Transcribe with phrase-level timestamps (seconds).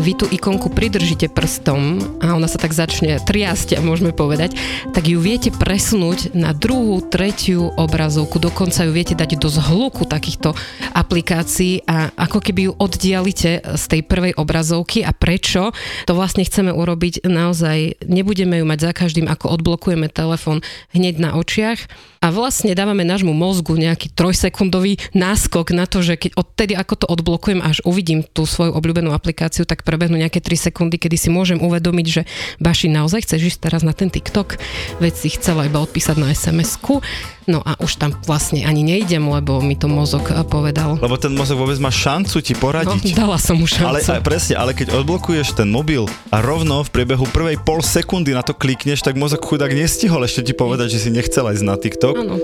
[0.00, 4.56] vy tú ikonku pridržíte prstom a ona sa tak začne triasť, môžeme povedať,
[4.96, 10.56] tak ju viete presunúť na druhú, tretiu obrazovku, dokonca ju viete dať do zhluku takýchto
[10.96, 15.04] aplikácií a ako keby ju oddialite z tej prvej obrazovky.
[15.04, 15.76] A prečo?
[16.08, 20.64] To vlastne chceme urobiť naozaj, nebudeme ju mať za každým, ako odblokujeme telefón
[20.96, 21.84] hneď na očiach
[22.20, 27.06] a vlastne dávame nášmu mozgu nejaký trojsekundový náskok na to, že keď odtedy, ako to
[27.08, 31.56] odblokujem, až uvidím tú svoju obľúbenú aplikáciu, tak prebehnú nejaké 3 sekundy, kedy si môžem
[31.64, 32.22] uvedomiť, že
[32.60, 34.60] Baši, naozaj chceš ísť teraz na ten TikTok?
[35.00, 37.00] Veď si chcela iba odpísať na SMS-ku.
[37.50, 41.02] No a už tam vlastne ani nejdem, lebo mi to mozog eh, povedal.
[41.02, 43.18] Lebo ten mozog vôbec má šancu ti poradiť.
[43.18, 43.90] No, dala som mu šancu.
[43.90, 48.30] Ale aj presne, ale keď odblokuješ ten mobil a rovno v priebehu prvej pol sekundy
[48.30, 51.74] na to klikneš, tak mozog chudák nestihol ešte ti povedať, že si nechcela ísť na
[51.74, 52.14] TikTok.
[52.22, 52.38] Áno.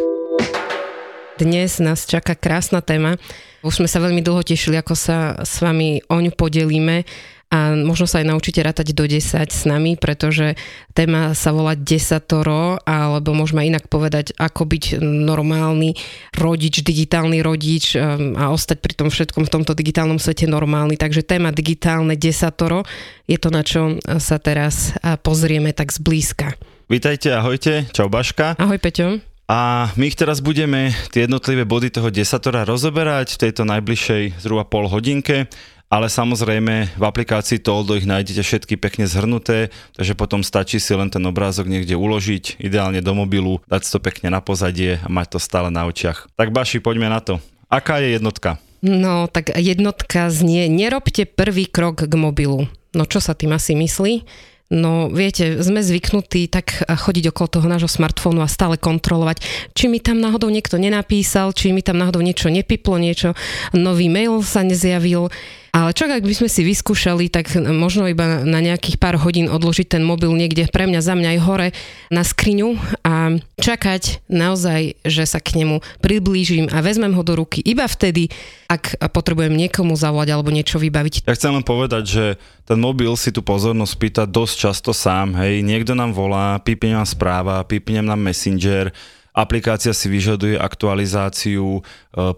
[1.39, 3.21] Dnes nás čaká krásna téma.
[3.63, 7.07] Už sme sa veľmi dlho tešili, ako sa s vami o ňu podelíme
[7.47, 10.59] a možno sa aj naučíte rátať do 10 s nami, pretože
[10.99, 15.95] téma sa volá desatoro, alebo môžeme inak povedať, ako byť normálny
[16.35, 20.99] rodič, digitálny rodič um, a ostať pri tom všetkom v tomto digitálnom svete normálny.
[20.99, 22.83] Takže téma digitálne desatoro
[23.31, 26.59] je to, na čo sa teraz pozrieme tak zblízka.
[26.91, 28.59] Vítajte, ahojte, čau Baška.
[28.59, 29.23] Ahoj Peťo.
[29.47, 34.67] A my ich teraz budeme tie jednotlivé body toho desatora rozoberať v tejto najbližšej zhruba
[34.67, 35.47] pol hodinke
[35.87, 41.11] ale samozrejme v aplikácii Toldo ich nájdete všetky pekne zhrnuté, takže potom stačí si len
[41.11, 45.39] ten obrázok niekde uložiť, ideálne do mobilu, dať to pekne na pozadie a mať to
[45.39, 46.27] stále na očiach.
[46.35, 47.39] Tak Baši, poďme na to.
[47.71, 48.59] Aká je jednotka?
[48.83, 52.71] No, tak jednotka znie, nerobte prvý krok k mobilu.
[52.95, 54.23] No čo sa tým asi myslí?
[54.67, 59.39] No viete, sme zvyknutí tak chodiť okolo toho nášho smartfónu a stále kontrolovať,
[59.79, 63.39] či mi tam náhodou niekto nenapísal, či mi tam náhodou niečo nepiplo, niečo,
[63.71, 65.31] nový mail sa nezjavil.
[65.77, 69.93] Ale čo ak by sme si vyskúšali, tak možno iba na nejakých pár hodín odložiť
[69.93, 71.69] ten mobil niekde pre mňa, za mňa aj hore
[72.09, 77.61] na skriňu a čakať naozaj, že sa k nemu priblížim a vezmem ho do ruky
[77.61, 78.33] iba vtedy,
[78.73, 81.29] ak potrebujem niekomu zavolať alebo niečo vybaviť.
[81.29, 82.25] Ja chcem len povedať, že
[82.65, 87.05] ten mobil si tu pozornosť pýta dosť často sám, hej, niekto nám volá, pípne nám
[87.05, 88.97] správa, pípne nám messenger,
[89.37, 91.81] aplikácia si vyžaduje aktualizáciu, e,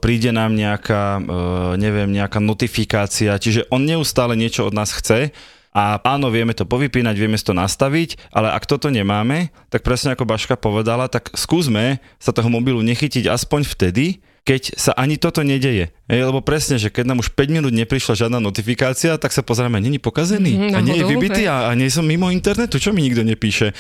[0.03, 5.31] príde nám nejaká, e, neviem, nejaká notifikácia, čiže on neustále niečo od nás chce
[5.71, 10.27] a áno, vieme to povypínať, vieme to nastaviť, ale ak toto nemáme, tak presne ako
[10.27, 15.93] Baška povedala, tak skúsme sa toho mobilu nechytiť aspoň vtedy, keď sa ani toto nedeje.
[16.09, 19.77] Ej, lebo presne, že keď nám už 5 minút neprišla žiadna notifikácia, tak sa pozrieme,
[19.77, 23.05] není pokazený mm, a nie je vybitý a, a nie som mimo internetu, čo mi
[23.05, 23.77] nikto nepíše.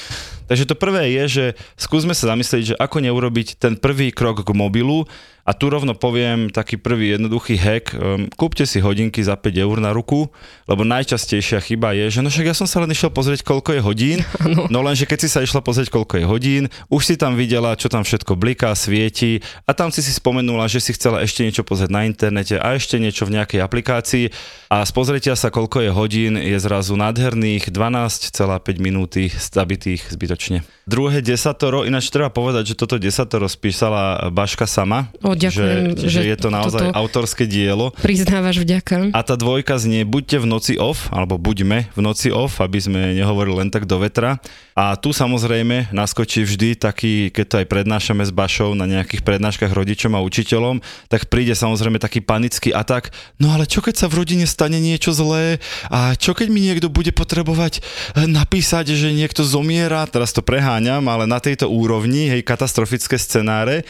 [0.49, 1.45] Takže to prvé je, že
[1.77, 5.05] skúsme sa zamyslieť, že ako neurobiť ten prvý krok k mobilu
[5.49, 7.97] a tu rovno poviem taký prvý jednoduchý hack.
[7.97, 10.29] Um, kúpte si hodinky za 5 eur na ruku,
[10.69, 13.81] lebo najčastejšia chyba je, že no však ja som sa len išiel pozrieť, koľko je
[13.81, 14.69] hodín, ano.
[14.69, 17.89] no lenže keď si sa išla pozrieť, koľko je hodín, už si tam videla, čo
[17.89, 21.97] tam všetko bliká, svieti a tam si si spomenula, že si chcela ešte niečo pozrieť
[21.97, 24.29] na internete a ešte niečo v nejakej aplikácii
[24.69, 28.37] a z pozretia sa, koľko je hodín, je zrazu nádherných 12,5
[28.85, 30.63] minúty zabitých zbytočne.
[30.89, 35.13] Druhé desatoro, ináč treba povedať, že toto desatoro spísala Baška sama.
[35.21, 37.93] O, ďakujem, že, že, že je to naozaj autorské dielo.
[38.01, 39.13] Priznávaš vďaka.
[39.13, 43.13] A tá dvojka znie, buďte v noci off, alebo buďme v noci off, aby sme
[43.13, 44.41] nehovorili len tak do vetra.
[44.79, 49.75] A tu samozrejme naskočí vždy taký, keď to aj prednášame s Bašou na nejakých prednáškach
[49.75, 53.11] rodičom a učiteľom, tak príde samozrejme taký panický atak.
[53.43, 55.59] No ale čo keď sa v rodine stane niečo zlé
[55.91, 60.69] a čo keď mi niekto bude potrebovať eh, napísať, že niekto zomiera, teraz to preháňam
[60.79, 63.87] preháňam, ale na tejto úrovni, hej, katastrofické scenáre.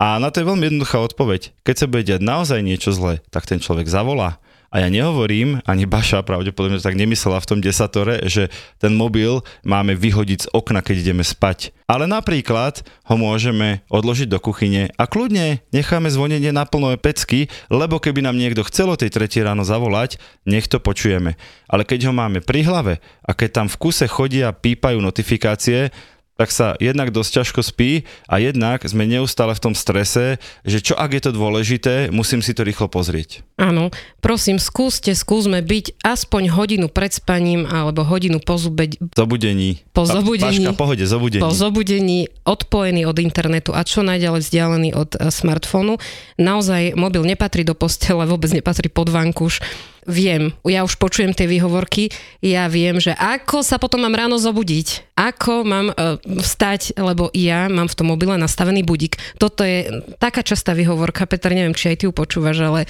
[0.00, 1.52] A na to je veľmi jednoduchá odpoveď.
[1.60, 4.40] Keď sa bude diať naozaj niečo zlé, tak ten človek zavolá.
[4.70, 9.98] A ja nehovorím, ani Baša pravdepodobne tak nemyslela v tom desatore, že ten mobil máme
[9.98, 11.74] vyhodiť z okna, keď ideme spať.
[11.90, 17.98] Ale napríklad ho môžeme odložiť do kuchyne a kľudne necháme zvonenie na plné pecky, lebo
[17.98, 21.34] keby nám niekto chcelo tej tretí ráno zavolať, nech to počujeme.
[21.66, 25.90] Ale keď ho máme pri hlave a keď tam v kuse chodia, pípajú notifikácie,
[26.40, 30.96] tak sa jednak dosť ťažko spí a jednak sme neustále v tom strese, že čo
[30.96, 33.44] ak je to dôležité, musím si to rýchlo pozrieť.
[33.60, 33.92] Áno,
[34.24, 38.88] prosím, skúste, skúsme byť aspoň hodinu pred spaním alebo hodinu po zube...
[39.12, 39.84] Zobudení.
[39.92, 40.64] Po zobudení.
[40.64, 41.44] Paška, pohode, zobudení.
[41.44, 46.00] Po zobudení, odpojený od internetu a čo najďalej vzdialený od eh, smartfónu.
[46.40, 49.60] Naozaj mobil nepatrí do postele, vôbec nepatrí pod vankuš
[50.10, 52.10] viem, ja už počujem tie výhovorky,
[52.42, 57.70] ja viem, že ako sa potom mám ráno zobudiť, ako mám uh, vstať, lebo ja
[57.70, 59.16] mám v tom mobile nastavený budík.
[59.38, 62.80] Toto je taká častá výhovorka, Peter, neviem, či aj ty ju počúvaš, ale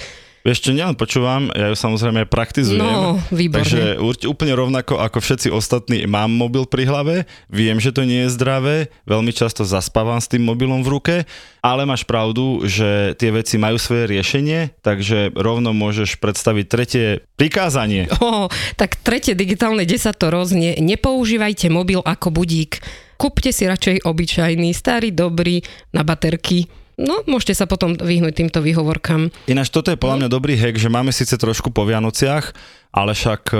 [0.41, 2.81] Vieš čo, nielen počúvam, ja ju samozrejme praktizujem.
[2.81, 3.61] No, výborne.
[3.61, 7.15] Takže určite úplne rovnako ako všetci ostatní mám mobil pri hlave,
[7.45, 11.15] viem, že to nie je zdravé, veľmi často zaspávam s tým mobilom v ruke,
[11.61, 17.05] ale máš pravdu, že tie veci majú svoje riešenie, takže rovno môžeš predstaviť tretie
[17.37, 18.09] prikázanie.
[18.21, 18.45] Oh,
[18.77, 22.81] tak tretie digitálne desatoro roznie, nepoužívajte mobil ako budík.
[23.19, 25.61] Kúpte si radšej obyčajný, starý, dobrý,
[25.93, 26.65] na baterky
[27.01, 29.33] no môžete sa potom vyhnúť týmto výhovorkám.
[29.49, 32.53] Ináč toto je podľa mňa dobrý hack, že máme síce trošku po Vianociach,
[32.93, 33.57] ale však e,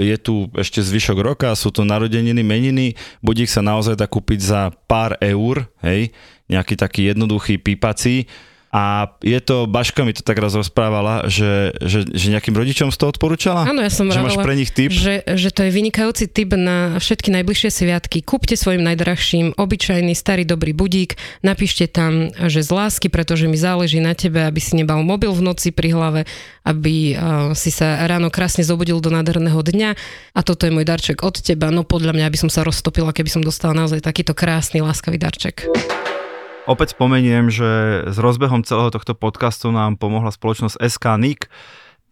[0.00, 4.60] je tu ešte zvyšok roka, sú to narodeniny, meniny, budík sa naozaj dá kúpiť za
[4.88, 6.10] pár eur, hej,
[6.48, 8.24] nejaký taký jednoduchý pípací,
[8.68, 13.00] a je to, Baška mi to tak raz rozprávala, že, že, že nejakým rodičom z
[13.00, 13.64] toho odporúčala?
[13.64, 14.92] Áno, ja som Že máš pre nich tip?
[14.92, 18.20] Že, že to je vynikajúci tip na všetky najbližšie sviatky.
[18.20, 24.04] Kúpte svojim najdrahším obyčajný starý dobrý budík, napíšte tam, že z lásky, pretože mi záleží
[24.04, 26.28] na tebe, aby si nebal mobil v noci pri hlave,
[26.68, 27.16] aby
[27.56, 29.90] si sa ráno krásne zobudil do nádherného dňa
[30.36, 31.72] a toto je môj darček od teba.
[31.72, 35.64] No podľa mňa by som sa roztopila, keby som dostala naozaj takýto krásny, láskavý darček.
[36.68, 41.40] Opäť spomeniem, že s rozbehom celého tohto podcastu nám pomohla spoločnosť SK NIC,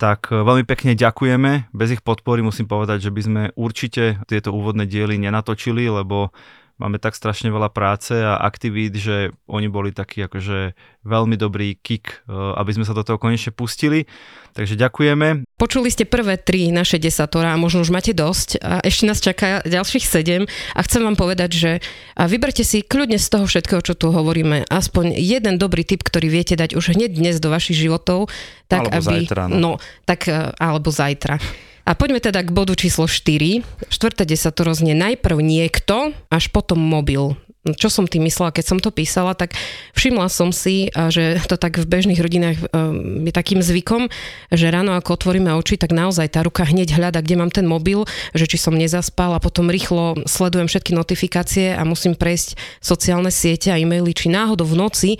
[0.01, 1.69] tak e, veľmi pekne ďakujeme.
[1.77, 6.33] Bez ich podpory musím povedať, že by sme určite tieto úvodné diely nenatočili, lebo
[6.77, 10.77] máme tak strašne veľa práce a aktivít, že oni boli taký akože
[11.07, 14.05] veľmi dobrý kick, e, aby sme sa do toho konečne pustili.
[14.53, 15.45] Takže ďakujeme.
[15.57, 19.61] Počuli ste prvé tri naše desatora a možno už máte dosť a ešte nás čaká
[19.65, 21.71] ďalších sedem a chcem vám povedať, že
[22.17, 26.57] vyberte si kľudne z toho všetkého, čo tu hovoríme, aspoň jeden dobrý tip, ktorý viete
[26.57, 28.33] dať už hneď dnes do vašich životov,
[28.69, 29.25] tak alebo aby...
[29.25, 29.57] Zajtra, no.
[29.57, 29.73] no,
[30.05, 31.41] tak e, alebo zajtra.
[31.87, 33.63] A poďme teda k bodu číslo 4.
[33.87, 37.39] Štvrté desatoro znie najprv niekto, až potom mobil
[37.75, 39.59] čo som tým myslela, keď som to písala, tak
[39.99, 42.59] všimla som si, že to tak v bežných rodinách
[43.27, 44.07] je takým zvykom,
[44.55, 48.07] že ráno ako otvoríme oči, tak naozaj tá ruka hneď hľada, kde mám ten mobil,
[48.37, 53.75] že či som nezaspal a potom rýchlo sledujem všetky notifikácie a musím prejsť sociálne siete
[53.75, 55.11] a e-maily, či náhodou v noci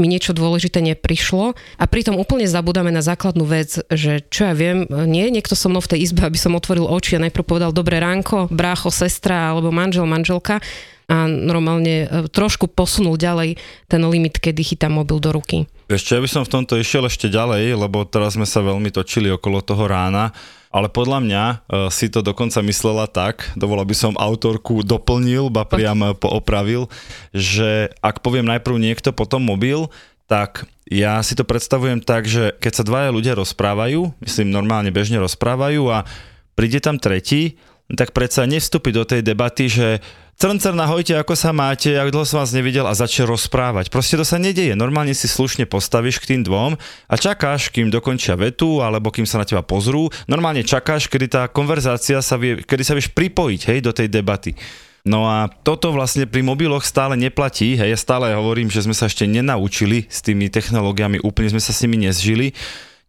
[0.00, 1.52] mi niečo dôležité neprišlo.
[1.76, 5.68] A pritom úplne zabudáme na základnú vec, že čo ja viem, nie je niekto so
[5.68, 9.52] mnou v tej izbe, aby som otvoril oči a najprv povedal dobré ránko, brácho, sestra
[9.52, 10.64] alebo manžel, manželka
[11.12, 15.68] a normálne e, trošku posunul ďalej ten limit, kedy chytám mobil do ruky.
[15.92, 19.28] Ešte ja by som v tomto išiel ešte ďalej, lebo teraz sme sa veľmi točili
[19.28, 20.32] okolo toho rána,
[20.72, 21.56] ale podľa mňa uh,
[21.92, 26.88] si to dokonca myslela tak, dovolal by som autorku doplnil, ba priam poopravil,
[27.36, 29.92] že ak poviem najprv niekto, potom mobil,
[30.24, 35.20] tak ja si to predstavujem tak, že keď sa dvaja ľudia rozprávajú, myslím normálne bežne
[35.20, 36.08] rozprávajú a
[36.56, 37.60] príde tam tretí,
[37.92, 40.00] tak predsa nevstúpi do tej debaty, že
[40.40, 43.92] Crncer, hojte, ako sa máte, ak dlho som vás nevidel a začne rozprávať.
[43.92, 44.72] Proste to sa nedeje.
[44.74, 46.74] Normálne si slušne postavíš k tým dvom
[47.06, 50.10] a čakáš, kým dokončia vetu, alebo kým sa na teba pozrú.
[50.26, 54.56] Normálne čakáš, kedy tá konverzácia sa vie, kedy sa vieš pripojiť, hej, do tej debaty.
[55.02, 57.74] No a toto vlastne pri mobiloch stále neplatí.
[57.74, 61.74] Hej, ja stále hovorím, že sme sa ešte nenaučili s tými technológiami, úplne sme sa
[61.74, 62.54] s nimi nezžili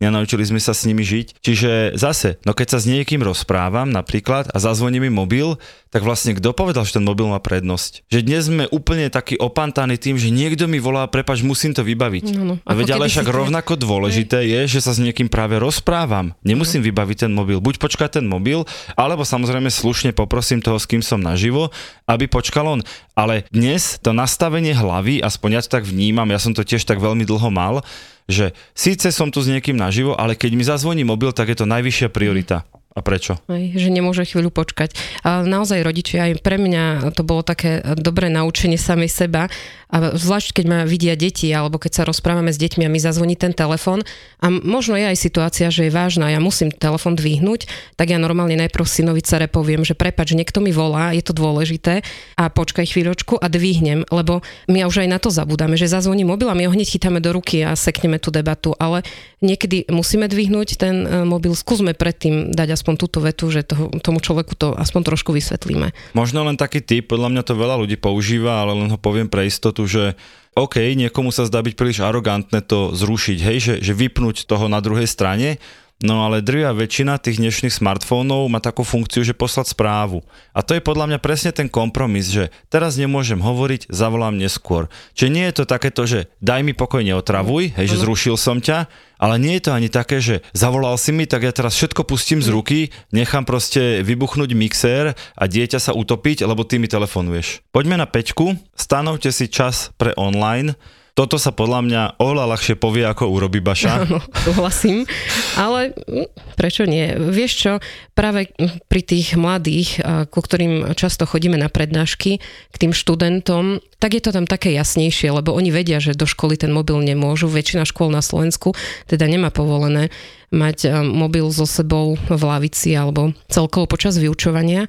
[0.03, 1.39] nenaučili sme sa s nimi žiť.
[1.39, 5.55] Čiže zase, no keď sa s niekým rozprávam napríklad a zazvoní mi mobil,
[5.93, 8.09] tak vlastne kto povedal, že ten mobil má prednosť?
[8.09, 12.33] Že dnes sme úplne taký opantaní tým, že niekto mi volá, prepač, musím to vybaviť.
[12.33, 16.33] No, no, Veď ale však rovnako dôležité je, že sa s niekým práve rozprávam.
[16.41, 16.89] Nemusím no.
[16.89, 17.61] vybaviť ten mobil.
[17.61, 18.65] Buď počkať ten mobil,
[18.97, 21.69] alebo samozrejme slušne poprosím toho, s kým som naživo,
[22.09, 22.81] aby počkal on.
[23.13, 26.97] Ale dnes to nastavenie hlavy, aspoň ja to tak vnímam, ja som to tiež tak
[26.97, 27.85] veľmi dlho mal,
[28.27, 31.69] že síce som tu s niekým naživo, ale keď mi zazvoní mobil, tak je to
[31.69, 32.67] najvyššia priorita.
[32.93, 33.41] A prečo?
[33.49, 34.93] Aj, že nemôže chvíľu počkať.
[35.25, 39.49] A naozaj rodičia, aj pre mňa to bolo také dobré naučenie samej seba.
[39.93, 43.33] A zvlášť, keď ma vidia deti, alebo keď sa rozprávame s deťmi a mi zazvoní
[43.33, 44.05] ten telefon.
[44.41, 48.57] A možno je aj situácia, že je vážna, ja musím telefon dvihnúť, tak ja normálne
[48.57, 52.01] najprv synovi cere poviem, že prepač, niekto mi volá, je to dôležité
[52.37, 56.49] a počkaj chvíľočku a dvihnem, lebo my už aj na to zabudáme, že zazvoní mobil
[56.49, 59.05] a my ho hneď chytáme do ruky a sekneme tú debatu, ale
[59.45, 64.19] niekedy musíme dvihnúť ten e, mobil, skúsme predtým dať aspoň túto vetu, že toho, tomu
[64.19, 65.95] človeku to aspoň trošku vysvetlíme.
[66.11, 69.47] Možno len taký typ, podľa mňa to veľa ľudí používa, ale len ho poviem pre
[69.47, 70.19] istotu, že
[70.59, 74.83] OK, niekomu sa zdá byť príliš arogantné to zrušiť, hej, že, že vypnúť toho na
[74.83, 75.63] druhej strane,
[76.03, 80.19] No ale drvia väčšina tých dnešných smartfónov má takú funkciu, že poslať správu.
[80.51, 84.91] A to je podľa mňa presne ten kompromis, že teraz nemôžem hovoriť, zavolám neskôr.
[85.15, 88.91] Čiže nie je to takéto, že daj mi pokojne otravuj, hej, že zrušil som ťa,
[89.15, 92.43] ale nie je to ani také, že zavolal si mi, tak ja teraz všetko pustím
[92.43, 97.63] z ruky, nechám proste vybuchnúť mixér a dieťa sa utopiť, lebo ty mi telefonuješ.
[97.71, 100.75] Poďme na peťku, stanovte si čas pre online,
[101.13, 103.93] toto sa podľa mňa oveľa ľahšie povie, ako urobí Baša.
[104.01, 105.05] Áno, súhlasím.
[105.53, 106.27] Ale hm,
[106.57, 107.13] prečo nie?
[107.13, 107.71] Vieš čo,
[108.17, 108.49] práve
[108.89, 110.01] pri tých mladých,
[110.33, 115.29] ku ktorým často chodíme na prednášky, k tým študentom, tak je to tam také jasnejšie,
[115.29, 117.45] lebo oni vedia, že do školy ten mobil nemôžu.
[117.45, 118.73] Väčšina škôl na Slovensku
[119.05, 120.09] teda nemá povolené
[120.53, 124.85] mať mobil so sebou v lavici alebo celkovo počas vyučovania.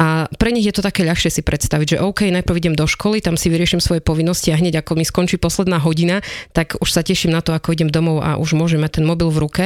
[0.00, 3.20] A pre nich je to také ľahšie si predstaviť, že OK, najprv idem do školy,
[3.20, 6.24] tam si vyrieším svoje povinnosti a hneď ako mi skončí posledná hodina,
[6.56, 9.28] tak už sa teším na to, ako idem domov a už môžem mať ten mobil
[9.28, 9.64] v ruke.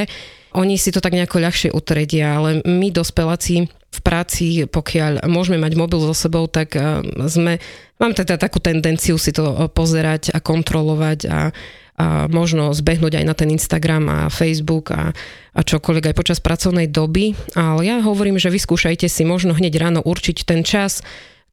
[0.51, 5.79] Oni si to tak nejako ľahšie utredia, ale my dospeláci v práci, pokiaľ môžeme mať
[5.79, 6.99] mobil so sebou, tak eh,
[7.31, 7.63] sme,
[7.95, 11.55] mám teda takú tendenciu si to eh, pozerať a kontrolovať a
[11.95, 15.15] a možno zbehnúť aj na ten Instagram a Facebook a,
[15.55, 17.31] a čokoľvek aj počas pracovnej doby.
[17.55, 20.99] Ale ja hovorím, že vyskúšajte si možno hneď ráno určiť ten čas,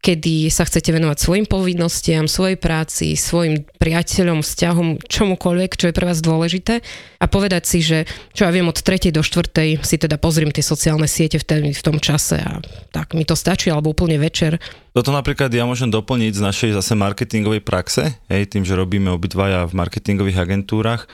[0.03, 6.11] kedy sa chcete venovať svojim povinnostiam, svojej práci, svojim priateľom, vzťahom, čomukoľvek, čo je pre
[6.11, 6.83] vás dôležité
[7.23, 9.15] a povedať si, že čo ja viem, od 3.
[9.15, 9.79] do 4.
[9.79, 12.59] si teda pozriem tie sociálne siete v, ten, v tom čase a
[12.91, 14.59] tak mi to stačí, alebo úplne večer.
[14.91, 19.71] Toto napríklad ja môžem doplniť z našej zase marketingovej praxe, hej, tým, že robíme obidvaja
[19.71, 21.07] v marketingových agentúrach,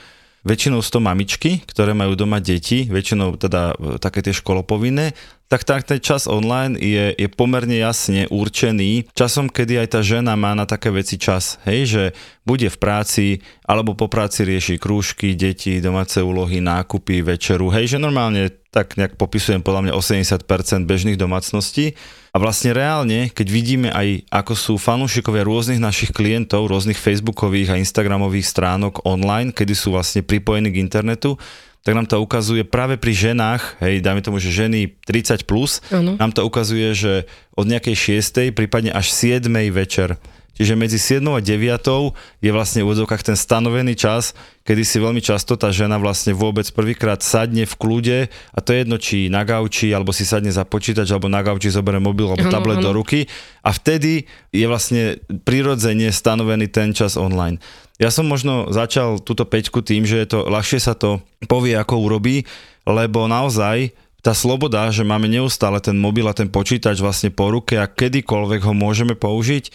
[0.46, 5.14] väčšinou sú to mamičky, ktoré majú doma deti, väčšinou teda e, také tie školopovinné
[5.48, 10.36] tak, tak ten čas online je, je pomerne jasne určený časom, kedy aj tá žena
[10.36, 11.56] má na také veci čas.
[11.64, 12.04] Hej, že
[12.44, 17.72] bude v práci, alebo po práci rieši krúžky, deti, domáce úlohy, nákupy, večeru.
[17.72, 21.96] Hej, že normálne tak nejak popisujem podľa mňa 80% bežných domácností.
[22.38, 28.46] Vlastne reálne, keď vidíme aj, ako sú fanúšikovia rôznych našich klientov, rôznych facebookových a instagramových
[28.46, 31.34] stránok online, kedy sú vlastne pripojení k internetu,
[31.82, 36.14] tak nám to ukazuje práve pri ženách, hej, dáme tomu, že ženy 30 plus, ano.
[36.14, 37.12] nám to ukazuje, že
[37.58, 38.54] od nejakej 6.
[38.54, 39.50] prípadne až 7.
[39.74, 40.20] večer.
[40.58, 44.34] Čiže medzi 7 a 9 je vlastne v úvodzovkách ten stanovený čas,
[44.66, 48.78] kedy si veľmi často tá žena vlastne vôbec prvýkrát sadne v kľude a to je
[48.82, 52.50] jedno, či na gauči, alebo si sadne za počítač, alebo na gauči zoberie mobil alebo
[52.50, 52.90] ano, tablet ano.
[52.90, 53.30] do ruky
[53.62, 57.62] a vtedy je vlastne prirodzene stanovený ten čas online.
[58.02, 62.02] Ja som možno začal túto peťku tým, že je to, ľahšie sa to povie, ako
[62.02, 62.46] urobí,
[62.82, 67.78] lebo naozaj tá sloboda, že máme neustále ten mobil a ten počítač vlastne po ruke
[67.78, 69.70] a kedykoľvek ho môžeme použiť,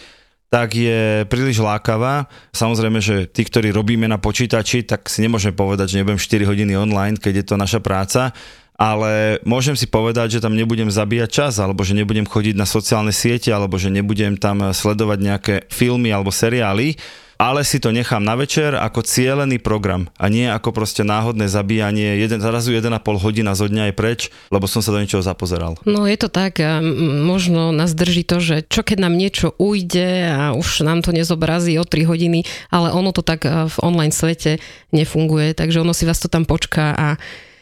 [0.54, 2.30] tak je príliš lákavá.
[2.54, 6.78] Samozrejme, že tí, ktorí robíme na počítači, tak si nemôžeme povedať, že nebudem 4 hodiny
[6.78, 8.30] online, keď je to naša práca,
[8.78, 13.10] ale môžem si povedať, že tam nebudem zabíjať čas, alebo že nebudem chodiť na sociálne
[13.10, 16.94] siete, alebo že nebudem tam sledovať nejaké filmy alebo seriály,
[17.38, 22.18] ale si to nechám na večer ako cielený program a nie ako proste náhodné zabíjanie.
[22.18, 25.78] Jeden, zrazu 1,5 hodina zo dňa je preč, lebo som sa do niečoho zapozeral.
[25.86, 26.78] No je to tak, a
[27.24, 31.76] možno nás drží to, že čo keď nám niečo ujde a už nám to nezobrazí
[31.78, 34.62] o 3 hodiny, ale ono to tak v online svete
[34.94, 37.08] nefunguje, takže ono si vás to tam počká a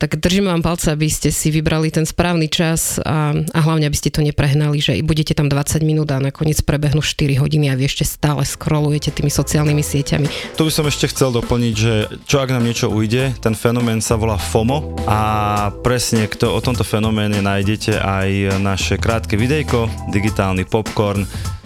[0.03, 3.95] tak držím vám palce, aby ste si vybrali ten správny čas a, a hlavne, aby
[3.95, 7.87] ste to neprehnali, že budete tam 20 minút a nakoniec prebehnú 4 hodiny a vy
[7.87, 10.27] ešte stále scrollujete tými sociálnymi sieťami.
[10.59, 11.93] Tu by som ešte chcel doplniť, že
[12.27, 16.83] čo ak nám niečo ujde, ten fenomén sa volá FOMO a presne kto o tomto
[16.83, 21.23] fenoméne nájdete aj naše krátke videjko, digitálny popcorn,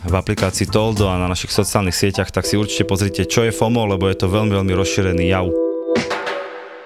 [0.06, 3.96] v aplikácii Toldo a na našich sociálnych sieťach, tak si určite pozrite, čo je FOMO,
[3.96, 5.50] lebo je to veľmi, veľmi rozšírený jav.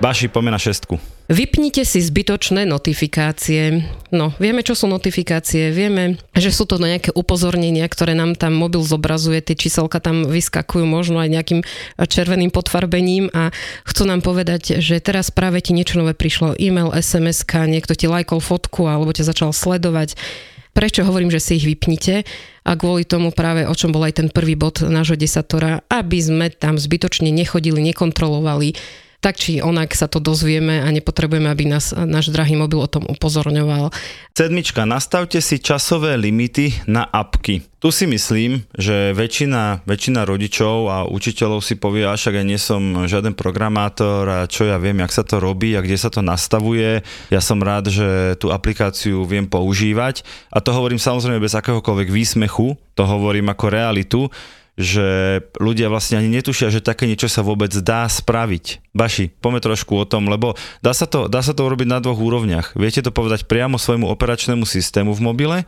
[0.00, 1.19] Baši, poďme na šestku.
[1.30, 3.86] Vypnite si zbytočné notifikácie.
[4.10, 8.82] No, vieme, čo sú notifikácie, vieme, že sú to nejaké upozornenia, ktoré nám tam mobil
[8.82, 11.60] zobrazuje, tie číselka tam vyskakujú možno aj nejakým
[12.02, 13.54] červeným potvarbením a
[13.86, 18.42] chcú nám povedať, že teraz práve ti niečo nové prišlo, e-mail, sms niekto ti lajkol
[18.42, 20.18] fotku alebo ťa začal sledovať.
[20.74, 22.26] Prečo hovorím, že si ich vypnite?
[22.66, 26.50] A kvôli tomu práve, o čom bol aj ten prvý bod nášho desatora, aby sme
[26.50, 28.74] tam zbytočne nechodili, nekontrolovali
[29.20, 33.04] tak či onak sa to dozvieme a nepotrebujeme, aby nás náš drahý mobil o tom
[33.04, 33.92] upozorňoval.
[34.32, 37.60] Sedmička, nastavte si časové limity na apky.
[37.80, 42.60] Tu si myslím, že väčšina, väčšina rodičov a učiteľov si povie, až ak ja nie
[42.60, 46.20] som žiaden programátor a čo ja viem, jak sa to robí a kde sa to
[46.20, 47.00] nastavuje.
[47.32, 52.76] Ja som rád, že tú aplikáciu viem používať a to hovorím samozrejme bez akéhokoľvek výsmechu,
[52.92, 54.20] to hovorím ako realitu
[54.78, 58.94] že ľudia vlastne ani netušia, že také niečo sa vôbec dá spraviť.
[58.94, 62.18] Baši, poďme trošku o tom, lebo dá sa, to, dá sa to urobiť na dvoch
[62.18, 62.78] úrovniach.
[62.78, 65.58] Viete to povedať priamo svojmu operačnému systému v mobile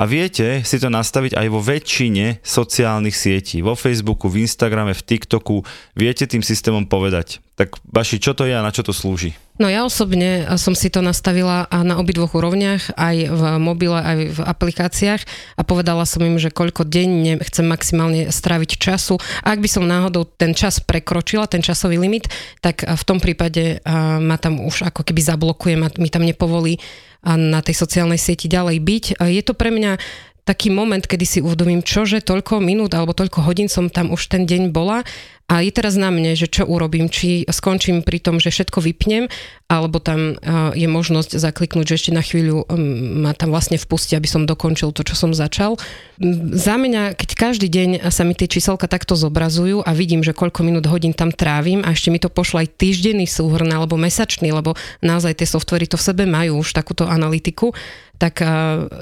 [0.00, 3.60] a viete si to nastaviť aj vo väčšine sociálnych sietí.
[3.60, 5.60] Vo Facebooku, v Instagrame, v TikToku.
[5.92, 7.44] Viete tým systémom povedať.
[7.60, 9.36] Tak Baši, čo to je a na čo to slúži?
[9.60, 14.40] No ja osobne som si to nastavila na obidvoch úrovniach, aj v mobile, aj v
[14.40, 15.20] aplikáciách
[15.60, 19.20] a povedala som im, že koľko denne chcem maximálne stráviť času.
[19.44, 22.32] Ak by som náhodou ten čas prekročila, ten časový limit,
[22.64, 23.84] tak v tom prípade
[24.24, 26.80] ma tam už ako keby zablokuje, mi tam nepovolí
[27.24, 29.04] na tej sociálnej sieti ďalej byť.
[29.20, 30.00] Je to pre mňa
[30.48, 34.48] taký moment, kedy si uvedomím, čože toľko minút alebo toľko hodín som tam už ten
[34.48, 35.04] deň bola
[35.50, 39.26] a je teraz na mne, že čo urobím, či skončím pri tom, že všetko vypnem,
[39.66, 40.38] alebo tam
[40.78, 42.70] je možnosť zakliknúť, že ešte na chvíľu
[43.18, 45.74] ma tam vlastne vpustí, aby som dokončil to, čo som začal.
[46.54, 50.62] Za mňa, keď každý deň sa mi tie číselka takto zobrazujú a vidím, že koľko
[50.62, 54.78] minút hodín tam trávim a ešte mi to pošla aj týždenný súhrn alebo mesačný, lebo
[55.02, 57.74] naozaj tie softvery to v sebe majú už takúto analytiku,
[58.22, 58.44] tak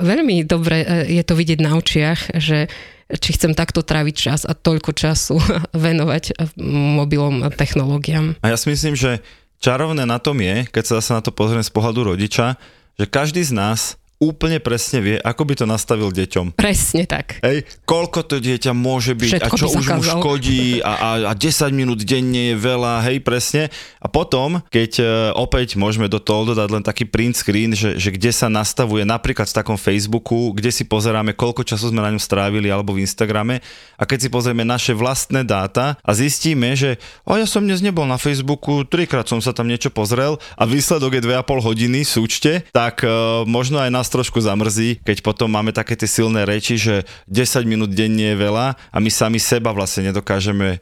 [0.00, 0.86] veľmi dobre e,
[1.18, 2.70] je to vidieť na očiach, že
[3.08, 5.40] či chcem takto tráviť čas a toľko času
[5.86, 8.36] venovať mobilom a technológiám.
[8.44, 9.24] A ja si myslím, že
[9.64, 12.60] čarovné na tom je, keď sa zase na to pozriem z pohľadu rodiča,
[13.00, 13.80] že každý z nás
[14.18, 16.58] úplne presne vie, ako by to nastavil deťom.
[16.58, 17.38] Presne tak.
[17.38, 21.32] Hej, koľko to dieťa môže byť Všetko a čo už mu škodí a, a, a
[21.38, 23.70] 10 minút denne je veľa, hej, presne.
[24.02, 25.06] A potom, keď uh,
[25.38, 29.46] opäť môžeme do toho dodať len taký print screen, že, že kde sa nastavuje napríklad
[29.46, 33.62] v takom Facebooku, kde si pozeráme, koľko času sme na ňom strávili alebo v Instagrame
[33.94, 38.02] a keď si pozrieme naše vlastné dáta a zistíme, že o, ja som dnes nebol
[38.02, 43.06] na Facebooku, trikrát som sa tam niečo pozrel a výsledok je 2,5 hodiny súčte, tak
[43.06, 47.04] uh, možno aj nás nás trošku zamrzí, keď potom máme také tie silné reči, že
[47.28, 50.78] 10 minút denne je veľa a my sami seba vlastne nedokážeme e,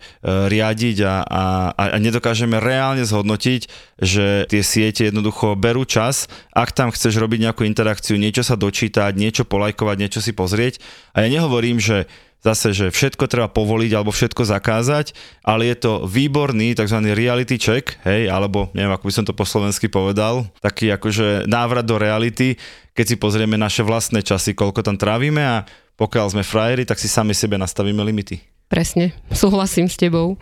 [0.46, 1.42] riadiť a, a,
[1.74, 3.66] a nedokážeme reálne zhodnotiť,
[3.98, 9.18] že tie siete jednoducho berú čas, ak tam chceš robiť nejakú interakciu, niečo sa dočítať,
[9.18, 10.78] niečo polajkovať, niečo si pozrieť.
[11.10, 12.06] A ja nehovorím, že
[12.42, 15.12] zase, že všetko treba povoliť alebo všetko zakázať,
[15.42, 16.98] ale je to výborný tzv.
[17.12, 21.86] reality check, hej, alebo neviem, ako by som to po slovensky povedal, taký akože návrat
[21.86, 22.54] do reality,
[22.96, 25.56] keď si pozrieme naše vlastné časy, koľko tam trávime a
[25.96, 28.40] pokiaľ sme frajeri, tak si sami sebe nastavíme limity.
[28.66, 30.36] Presne, súhlasím s tebou.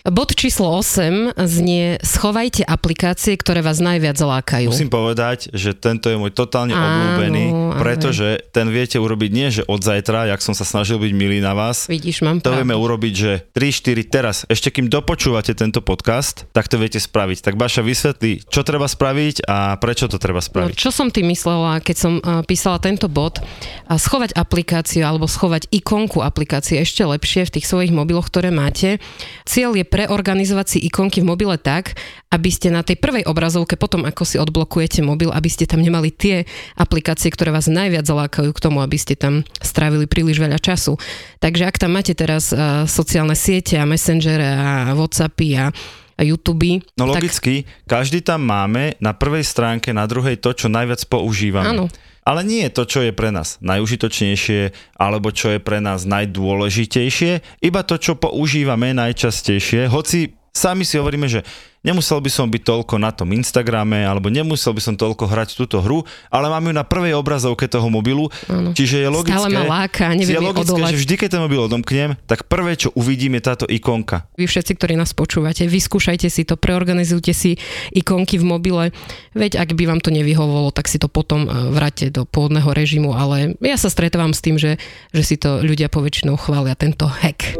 [0.00, 4.72] Bod číslo 8 znie schovajte aplikácie, ktoré vás najviac lákajú.
[4.72, 7.44] Musím povedať, že tento je môj totálne áno, obľúbený,
[7.76, 11.52] pretože ten viete urobiť nie, že od zajtra, jak som sa snažil byť milý na
[11.52, 11.84] vás.
[11.84, 12.64] Vidíš, mám To pravdu.
[12.64, 17.44] vieme urobiť, že 3-4 teraz, ešte kým dopočúvate tento podcast, tak to viete spraviť.
[17.44, 20.72] Tak Baša vysvetlí, čo treba spraviť a prečo to treba spraviť.
[20.72, 23.44] No, čo som ty myslela, keď som uh, písala tento bod?
[23.84, 28.96] A schovať aplikáciu alebo schovať ikonku aplikácie ešte lepšie v tých svojich mobiloch, ktoré máte.
[29.44, 31.98] Cieľ je preorganizovať si ikonky v mobile tak,
[32.30, 36.14] aby ste na tej prvej obrazovke, potom ako si odblokujete mobil, aby ste tam nemali
[36.14, 36.46] tie
[36.78, 40.94] aplikácie, ktoré vás najviac zalákajú k tomu, aby ste tam strávili príliš veľa času.
[41.42, 45.74] Takže ak tam máte teraz uh, sociálne siete a messengere a Whatsappy a
[46.20, 46.84] YouTube.
[47.00, 48.00] No logicky, tak...
[48.00, 51.72] každý tam máme na prvej stránke, na druhej to, čo najviac používame.
[51.72, 51.86] Áno.
[52.30, 57.42] Ale nie je to, čo je pre nás najužitočnejšie, alebo čo je pre nás najdôležitejšie,
[57.66, 61.42] iba to, čo používame najčastejšie, hoci sami si hovoríme, že
[61.80, 65.80] nemusel by som byť toľko na tom Instagrame, alebo nemusel by som toľko hrať túto
[65.80, 68.76] hru, ale mám ju na prvej obrazovke toho mobilu, ano.
[68.76, 70.92] čiže je logické, Stále ma láka, neviem je logické odolať.
[70.92, 74.28] že vždy, keď ten mobil odomknem, tak prvé, čo uvidím, je táto ikonka.
[74.36, 77.56] Vy všetci, ktorí nás počúvate, vyskúšajte si to, preorganizujte si
[77.96, 78.84] ikonky v mobile,
[79.32, 83.16] veď ak by vám to nevyhovovalo, tak si to potom e, vráte do pôvodného režimu,
[83.16, 84.76] ale ja sa stretávam s tým, že,
[85.16, 87.56] že si to ľudia poväčšinou chvália, tento hack.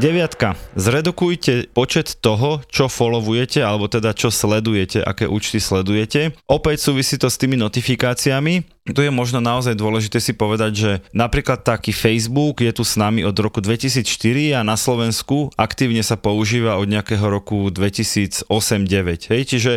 [0.00, 0.56] Deviatka.
[0.72, 6.32] Zredukujte počet toho, čo followujete, alebo teda čo sledujete, aké účty sledujete.
[6.48, 8.64] Opäť súvisí to s tými notifikáciami.
[8.88, 13.20] Tu je možno naozaj dôležité si povedať, že napríklad taký Facebook je tu s nami
[13.20, 19.28] od roku 2004 a na Slovensku aktívne sa používa od nejakého roku 2008-2009.
[19.28, 19.72] Hej, čiže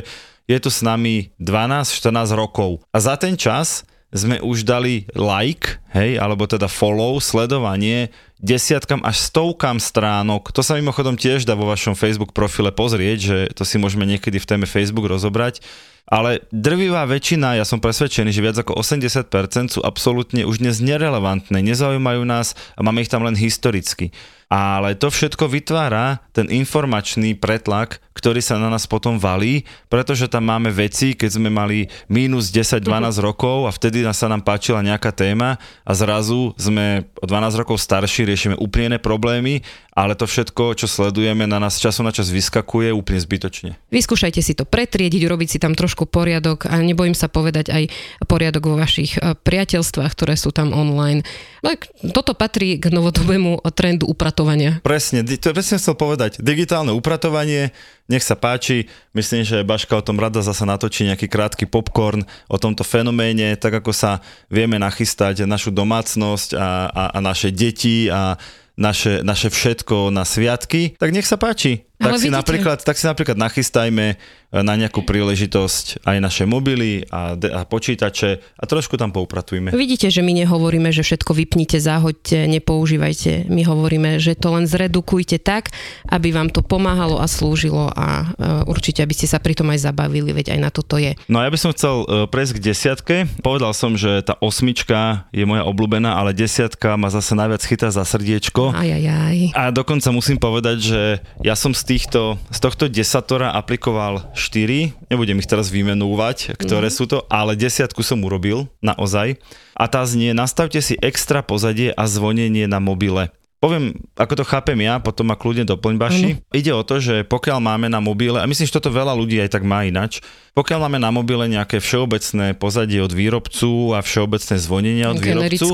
[0.48, 2.80] je tu s nami 12-14 rokov.
[2.96, 3.84] A za ten čas
[4.16, 10.52] sme už dali like, hej, alebo teda follow, sledovanie desiatkam až stovkám stránok.
[10.52, 14.40] To sa mimochodom tiež dá vo vašom Facebook profile pozrieť, že to si môžeme niekedy
[14.40, 15.64] v téme Facebook rozobrať.
[16.06, 21.66] Ale drvivá väčšina, ja som presvedčený, že viac ako 80% sú absolútne už dnes nerelevantné,
[21.66, 24.14] nezaujímajú nás a máme ich tam len historicky.
[24.46, 30.48] Ale to všetko vytvára ten informačný pretlak, ktorý sa na nás potom valí, pretože tam
[30.48, 33.26] máme veci, keď sme mali mínus 10-12 uh-huh.
[33.26, 38.24] rokov a vtedy sa nám páčila nejaká téma a zrazu sme o 12 rokov starší,
[38.30, 42.92] riešime úplne iné problémy, ale to všetko, čo sledujeme, na nás času na čas vyskakuje
[42.92, 43.80] úplne zbytočne.
[43.92, 47.84] Vyskúšajte si to pretriediť, urobiť si tam trošku poriadok a nebojím sa povedať aj
[48.28, 51.24] poriadok vo vašich eh, priateľstvách, ktoré sú tam online.
[51.64, 54.06] Tak toto patrí k novodobému trendu
[54.36, 54.84] upratovania.
[54.84, 56.44] Presne, to presne chcel povedať.
[56.44, 57.72] Digitálne upratovanie,
[58.12, 58.92] nech sa páči.
[59.16, 63.80] Myslím, že Baška o tom rada zasa natočí nejaký krátky popcorn o tomto fenoméne, tak
[63.80, 64.20] ako sa
[64.52, 68.36] vieme nachystať našu domácnosť a, a, a naše deti a
[68.76, 71.88] naše, naše všetko na sviatky, tak nech sa páči.
[71.96, 74.20] Tak si, napríklad, tak si napríklad nachystajme
[74.52, 79.76] na nejakú príležitosť aj naše mobily a, a počítače a trošku tam poupratujme.
[79.76, 83.52] Vidíte, že my nehovoríme, že všetko vypnite, zahoďte, nepoužívajte.
[83.52, 85.76] My hovoríme, že to len zredukujte tak,
[86.08, 89.92] aby vám to pomáhalo a slúžilo a uh, určite, aby ste sa pri tom aj
[89.92, 91.20] zabavili, veď aj na toto je.
[91.28, 93.16] No ja by som chcel uh, prejsť k desiatke.
[93.44, 98.08] Povedal som, že tá osmička je moja obľúbená, ale desiatka ma zase najviac chytá za
[98.08, 98.72] srdiečko.
[98.72, 99.38] Aj, aj, aj.
[99.52, 101.02] A dokonca musím povedať, že
[101.44, 106.96] ja som z, týchto, z tohto desatora aplikoval 4, nebudem ich teraz vymenúvať, ktoré mm.
[106.98, 109.38] sú to, ale desiatku som urobil, naozaj.
[109.78, 113.30] A tá znie, nastavte si extra pozadie a zvonenie na mobile.
[113.64, 116.32] Poviem, ako to chápem ja, potom ma kľudne doplň Baši.
[116.38, 116.40] Mm.
[116.54, 119.58] Ide o to, že pokiaľ máme na mobile, a myslím, že toto veľa ľudí aj
[119.58, 120.22] tak má inač,
[120.58, 125.72] pokiaľ máme na mobile nejaké všeobecné pozadie od výrobcu a všeobecné zvonenia od výrobcu,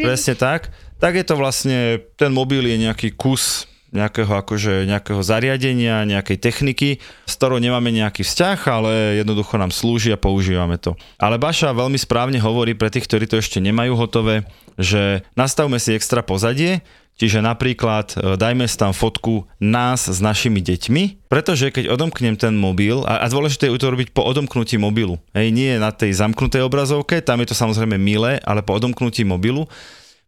[0.00, 6.08] presne tak, tak je to vlastne, ten mobil je nejaký kus nejakého, akože, nejakého zariadenia,
[6.08, 6.88] nejakej techniky,
[7.26, 10.98] s ktorou nemáme nejaký vzťah, ale jednoducho nám slúži a používame to.
[11.16, 14.46] Ale Baša veľmi správne hovorí pre tých, ktorí to ešte nemajú hotové,
[14.76, 16.82] že nastavme si extra pozadie,
[17.16, 22.52] Čiže napríklad e, dajme si tam fotku nás s našimi deťmi, pretože keď odomknem ten
[22.52, 26.60] mobil, a, a dôležité je to robiť po odomknutí mobilu, hej, nie na tej zamknutej
[26.60, 29.64] obrazovke, tam je to samozrejme milé, ale po odomknutí mobilu,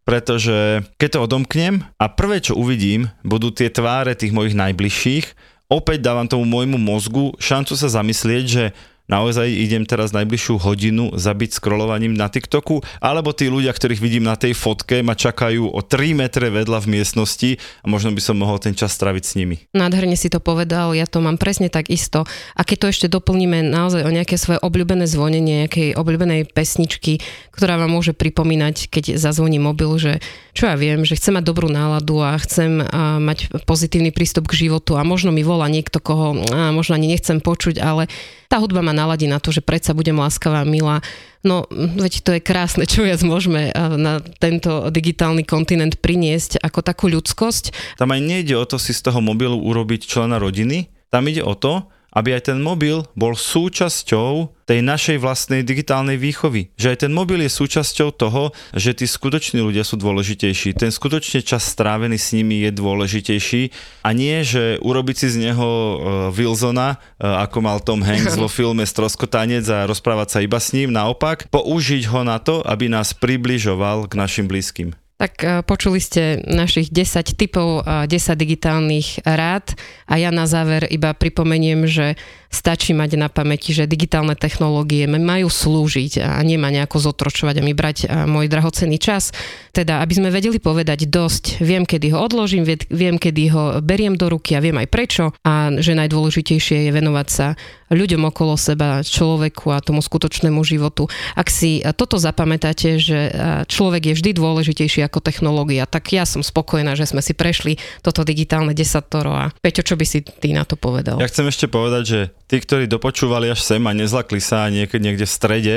[0.09, 5.25] pretože keď to odomknem a prvé, čo uvidím, budú tie tváre tých mojich najbližších,
[5.69, 8.63] opäť dávam tomu môjmu mozgu šancu sa zamyslieť, že
[9.09, 14.37] naozaj idem teraz najbližšiu hodinu zabiť scrollovaním na TikToku, alebo tí ľudia, ktorých vidím na
[14.37, 17.49] tej fotke, ma čakajú o 3 metre vedľa v miestnosti
[17.83, 19.55] a možno by som mohol ten čas straviť s nimi.
[19.73, 22.23] Nádherne si to povedal, ja to mám presne tak isto.
[22.53, 27.19] A keď to ešte doplníme naozaj o nejaké svoje obľúbené zvonenie, nejakej obľúbenej pesničky,
[27.49, 30.21] ktorá vám môže pripomínať, keď zazvoní mobil, že
[30.53, 34.67] čo ja viem, že chcem mať dobrú náladu a chcem a, mať pozitívny prístup k
[34.67, 38.11] životu a možno mi volá niekto, koho a, možno ani nechcem počuť, ale
[38.49, 41.05] tá hudba ma naladí na to, že predsa budem láskavá, milá.
[41.45, 46.81] No, veď to je krásne, čo viac môžeme eh, na tento digitálny kontinent priniesť ako
[46.81, 47.95] takú ľudskosť.
[48.01, 51.53] Tam aj nejde o to si z toho mobilu urobiť člena rodiny, tam ide o
[51.53, 56.69] to, aby aj ten mobil bol súčasťou tej našej vlastnej digitálnej výchovy.
[56.77, 60.77] Že aj ten mobil je súčasťou toho, že tí skutoční ľudia sú dôležitejší.
[60.77, 63.73] Ten skutočne čas strávený s nimi je dôležitejší
[64.05, 65.93] a nie, že urobiť si z neho uh,
[66.29, 70.93] Wilsona, uh, ako mal Tom Hanks vo filme Stroskotanec a rozprávať sa iba s ním.
[70.93, 74.93] Naopak, použiť ho na to, aby nás približoval k našim blízkym.
[75.19, 78.07] Tak e, počuli ste našich 10 typov, 10
[78.39, 79.75] digitálnych rád.
[80.07, 82.15] A ja na záver iba pripomeniem, že
[82.49, 87.77] stačí mať na pamäti, že digitálne technológie majú slúžiť a nemá nejako zotročovať a mi
[87.77, 89.29] brať môj drahocený čas.
[89.69, 94.33] Teda, aby sme vedeli povedať dosť, viem, kedy ho odložím, viem, kedy ho beriem do
[94.33, 97.53] ruky a viem aj prečo a že najdôležitejšie je venovať sa
[97.89, 101.09] ľuďom okolo seba, človeku a tomu skutočnému životu.
[101.33, 103.33] Ak si toto zapamätáte, že
[103.65, 108.25] človek je vždy dôležitejší ako technológia, tak ja som spokojná, že sme si prešli toto
[108.25, 111.17] digitálne desatoro a Peťo, čo by si ty na to povedal?
[111.17, 115.29] Ja chcem ešte povedať, že tí, ktorí dopočúvali až sem a nezlakli sa niekde, niekde
[115.29, 115.75] v strede,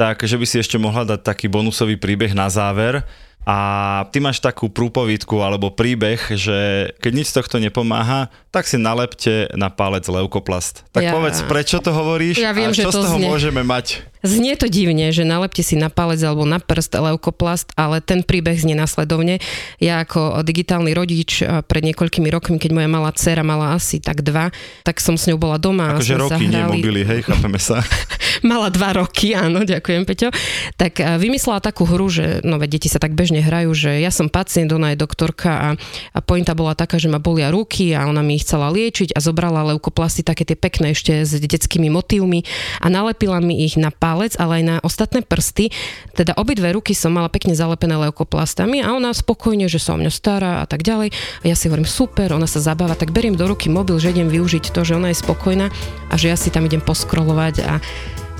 [0.00, 3.04] tak že by si ešte mohla dať taký bonusový príbeh na záver.
[3.44, 8.80] A ty máš takú prúpovidku alebo príbeh, že keď nič z tohto nepomáha, tak si
[8.80, 10.88] nalepte na palec leukoplast.
[10.96, 11.12] Tak ja.
[11.12, 13.28] povedz, prečo to hovoríš ja viem, a čo že to z toho znie.
[13.28, 14.00] môžeme mať?
[14.24, 18.56] Znie to divne, že nalepte si na palec alebo na prst leukoplast, ale ten príbeh
[18.56, 19.36] znie nasledovne.
[19.76, 24.48] Ja ako digitálny rodič pred niekoľkými rokmi, keď moja malá dcera mala asi tak dva,
[24.80, 26.00] tak som s ňou bola doma.
[26.00, 27.84] Akože roky, nie mobily, hej, chápeme sa.
[28.48, 30.32] mala dva roky, áno, ďakujem Peťo.
[30.80, 34.32] Tak vymyslela takú hru, že no veď deti sa tak bežne hrajú, že ja som
[34.32, 35.68] pacient, ona je doktorka a,
[36.16, 39.20] a pointa bola taká, že ma bolia ruky a ona mi ich chcela liečiť a
[39.20, 42.40] zobrala leukoplasty také tie pekné ešte s detskými motívmi
[42.80, 45.74] a nalepila mi ich na palec palec, ale aj na ostatné prsty.
[46.14, 50.12] Teda obidve ruky som mala pekne zalepené leukoplastami a ona spokojne, že sa o mňa
[50.14, 51.10] stará a tak ďalej.
[51.42, 54.30] A ja si hovorím, super, ona sa zabáva, tak beriem do ruky mobil, že idem
[54.30, 55.66] využiť to, že ona je spokojná
[56.08, 57.82] a že ja si tam idem poskrolovať a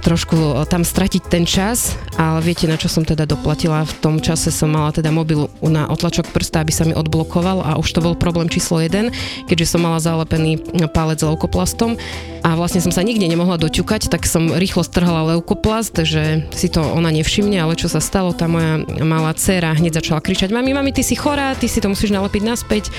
[0.04, 3.88] trošku tam stratiť ten čas, ale viete, na čo som teda doplatila?
[3.88, 7.80] V tom čase som mala teda mobil na otlačok prsta, aby sa mi odblokoval a
[7.80, 10.60] už to bol problém číslo 1, keďže som mala zalepený
[10.92, 11.96] palec leukoplastom
[12.44, 16.84] a vlastne som sa nikde nemohla doťukať, tak som rýchlo strhala leukoplast, že si to
[16.84, 20.92] ona nevšimne, ale čo sa stalo, tá moja malá dcéra hneď začala kričať, mami, mami,
[20.92, 22.92] ty si chorá, ty si to musíš nalepiť naspäť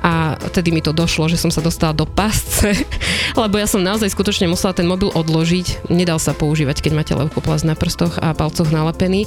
[0.00, 2.72] a vtedy mi to došlo, že som sa dostala do pasce,
[3.40, 7.66] lebo ja som naozaj skutočne musela ten mobil odložiť, nedal sa používať, keď máte leukoplast
[7.66, 9.26] na prstoch a palcoch nalepený.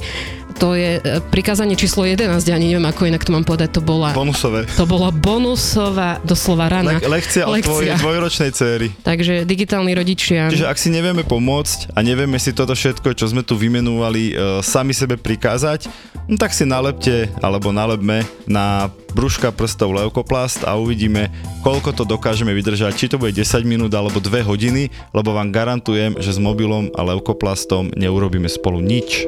[0.56, 3.82] To je e, prikázanie číslo 11, ja ani neviem, ako inak to mám povedať, to
[3.84, 4.16] bola...
[4.16, 4.64] Bonusové.
[4.80, 6.96] To bola bonusová, doslova rana.
[6.96, 7.60] Le- lekcia, lekcia.
[7.60, 8.88] od tvojej dvojročnej céry.
[9.04, 10.48] Takže digitálni rodičia.
[10.48, 14.60] Čiže ak si nevieme pomôcť a nevieme si toto všetko, čo sme tu vymenúvali, e,
[14.64, 15.92] sami sebe prikázať,
[16.28, 21.28] no tak si nalepte alebo nalepme na brúška prstov leukoplast a uvidíme,
[21.66, 26.16] koľko to dokážeme vydržať, či to bude 10 minút alebo 2 hodiny, lebo vám garantujem,
[26.22, 29.26] že s mobilom a leukoplastom neurobíme spolu nič.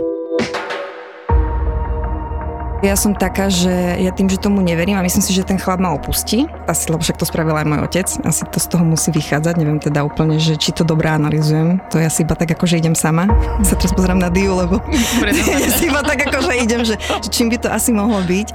[2.82, 3.70] Ja som taká, že
[4.02, 6.98] ja tým, že tomu neverím a myslím si, že ten chlap ma opustí, asi, lebo
[6.98, 10.42] však to spravil aj môj otec, asi to z toho musí vychádzať, neviem teda úplne,
[10.42, 13.30] že či to dobre analizujem, to ja si iba tak ako, že idem sama,
[13.70, 14.82] sa teraz pozerám na Diu, lebo
[15.62, 18.50] ja si iba tak ako, že idem, že, že čím by to asi mohlo byť.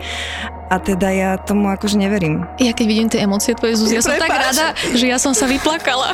[0.68, 2.44] A teda ja tomu akože neverím.
[2.60, 5.48] Ja keď vidím tie emócie tvoje, Zuzi, ja som tak rada, že ja som sa
[5.48, 6.12] vyplakala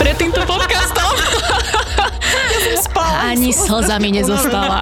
[0.00, 1.12] pred týmto podcastom.
[2.32, 3.16] Ja som spala.
[3.32, 4.80] Ani slzami nezostala.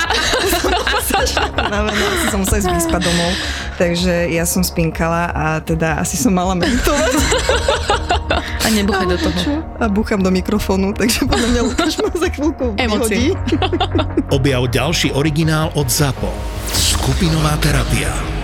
[1.10, 3.30] Asi som musela ísť vyspať domov,
[3.76, 7.12] takže ja som spinkala a teda asi som mala meditovať.
[8.60, 9.40] A nebuchaj do toho.
[9.82, 13.34] A búcham do mikrofónu, takže podľa mňa Lukáš ma za chvíľku Emócie.
[14.36, 16.30] Objav ďalší originál od ZAPO.
[16.70, 18.39] Skupinová terapia.